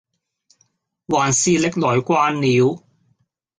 [1.07, 2.83] 還是歷來慣了，